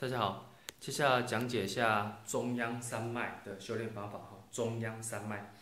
[0.00, 4.42] 大家好，接下来讲解一下中央山脉的修炼方法哈。
[4.50, 5.52] 中央山脉，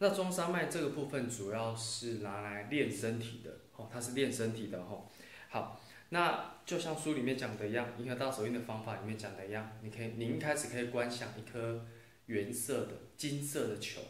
[0.00, 5.02] 那中山脉这个部分主要是拿来练身体的哦，它是练身体的哈。
[5.48, 5.80] 好，
[6.10, 11.86] 那就像书里面讲的一样，银河大手印的方法里面讲的一样，你可以，你一开始可以观想一颗
[12.26, 14.02] 原色的金色的球，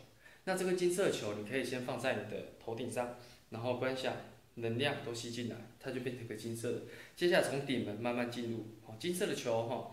[0.47, 3.15] 那这个金色球你可以先放在你的头顶上，
[3.51, 4.17] 然后观想
[4.57, 6.81] 能量都吸进来，它就变成一个金色的。
[7.15, 8.67] 接下来从顶门慢慢进入，
[8.99, 9.91] 金色的球哈，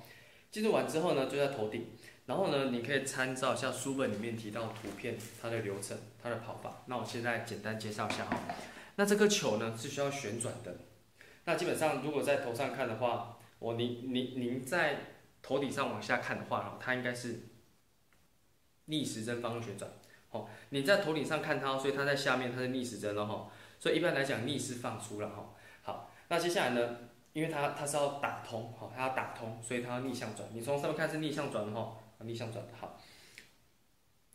[0.52, 1.88] 进入完之后呢，就在头顶。
[2.26, 6.84] 然后呢，你可以参照一下书本里面提到图片，它的流程，它的跑法。
[6.86, 8.40] 那我现在简单介绍一下哈。
[8.96, 10.74] 那这个球呢是需要旋转的。
[11.44, 15.00] 那基本上如果在头上看的话，我您您您在
[15.42, 17.48] 头顶上往下看的话，它应该是
[18.86, 19.92] 逆时针方向旋转。
[20.32, 23.52] 哦，你在头顶上看它，所以它在下面它是逆时针了哈。
[23.80, 25.54] 所以一般来讲逆是放出了哈。
[25.82, 26.98] 好，那接下来呢，
[27.34, 30.48] 因为它它是要打通，哈，它要打通，所以它要逆向转。
[30.54, 31.98] 你从上面看是逆向转的哈。
[32.26, 32.98] 逆向转的好，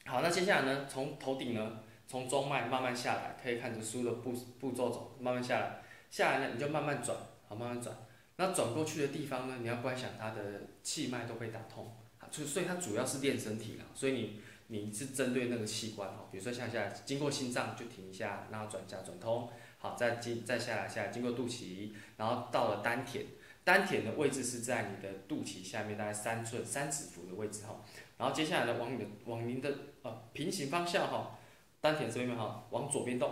[0.05, 0.85] 好，那接下来呢？
[0.87, 7.17] 从头顶呢，从中脉慢慢下来，可以看着书的步步骤走，慢慢下来，下来呢你就慢慢转，
[7.49, 7.97] 好，慢慢转。
[8.37, 10.43] 那转过去的地方呢，你要观想它的
[10.83, 11.91] 气脉都被打通，
[12.31, 13.85] 就所以它主要是练身体了。
[13.95, 23.25] 所以你你是针对那个器官哦，比如说下下经过心脏就停一下，然后转下转通，好，再经再下来下来经过肚脐，然后到了丹田。
[23.65, 27.85] 丹田的位置是在你的肚脐下面，大概三寸三指腹的位置哈。
[28.17, 31.39] 然后接下来呢，往你的往您的呃平行方向哈，
[31.79, 33.31] 丹田这边哈，往左边动。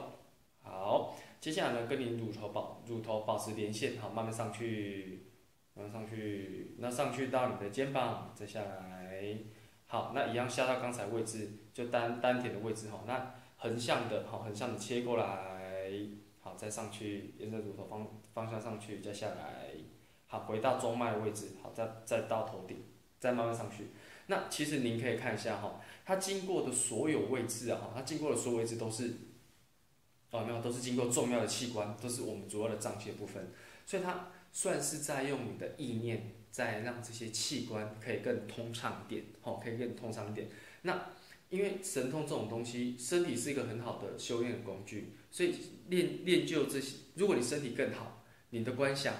[0.62, 5.27] 好，接下来呢，跟你乳头保乳头保持连线哈，慢慢上去，
[5.73, 9.39] 慢慢上去，那上去到你的肩膀，再下来。
[9.89, 13.05] 好，那一样下到刚才位置，就丹丹田的位置哈。
[13.06, 15.92] 那横向的哈，横向的切过来，
[16.41, 19.70] 好，再上去，沿着乳头方方向上去，再下来。
[20.27, 22.83] 好，回到中脉位置，好，再再到头顶，
[23.20, 23.91] 再慢慢上去。
[24.27, 29.14] 那其实您可以看一下哈，它经过的所有位置啊，哈，它经过的所有位置都是，
[30.33, 33.53] 哦，没有，都是经过重要的器官，都是我们主要的脏器的部分。
[33.86, 40.48] 所以它算是在用你的意念，在让这些器官可以更通畅一点，哦，可以更通畅一点。
[40.80, 41.11] 那
[41.50, 45.55] 因为神通这种东西，身体是一个很好的修炼的工具，所以
[45.89, 46.96] 练练就这些。
[47.17, 49.14] 如果你身体更好，你的观想。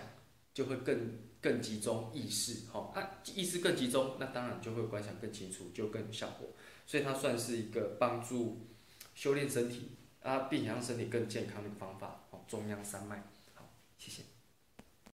[0.56, 6.48] 就会更更集中意识，哈，它意识更集中，那当然就会观想更清楚，就更有效果。
[6.86, 8.66] 所以它算是一个帮助
[9.14, 9.91] 修炼身体
[10.22, 13.22] 啊，并且让身体更健康的一个方法，哦，中央三脉，
[13.53, 13.68] 好，
[13.98, 14.22] 谢谢。